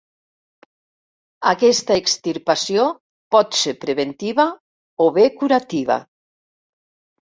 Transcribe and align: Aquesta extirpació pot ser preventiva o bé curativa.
Aquesta 1.51 1.99
extirpació 2.05 2.87
pot 3.37 3.61
ser 3.63 3.77
preventiva 3.87 4.49
o 5.09 5.11
bé 5.23 5.31
curativa. 5.41 6.05